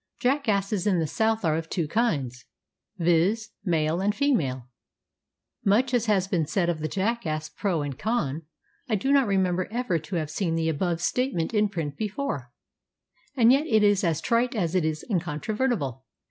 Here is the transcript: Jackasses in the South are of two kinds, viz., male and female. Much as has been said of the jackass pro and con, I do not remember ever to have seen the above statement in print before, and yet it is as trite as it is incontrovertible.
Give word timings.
Jackasses 0.19 0.87
in 0.87 0.97
the 0.97 1.05
South 1.05 1.45
are 1.45 1.55
of 1.55 1.69
two 1.69 1.87
kinds, 1.87 2.45
viz., 2.97 3.51
male 3.63 4.01
and 4.01 4.15
female. 4.15 4.63
Much 5.63 5.93
as 5.93 6.07
has 6.07 6.27
been 6.27 6.47
said 6.47 6.69
of 6.69 6.79
the 6.79 6.87
jackass 6.87 7.49
pro 7.49 7.83
and 7.83 7.99
con, 7.99 8.41
I 8.89 8.95
do 8.95 9.11
not 9.11 9.27
remember 9.27 9.67
ever 9.69 9.99
to 9.99 10.15
have 10.15 10.31
seen 10.31 10.55
the 10.55 10.69
above 10.69 11.01
statement 11.01 11.53
in 11.53 11.69
print 11.69 11.97
before, 11.97 12.51
and 13.35 13.51
yet 13.51 13.67
it 13.67 13.83
is 13.83 14.03
as 14.03 14.21
trite 14.21 14.55
as 14.55 14.73
it 14.73 14.85
is 14.85 15.05
incontrovertible. 15.07 16.03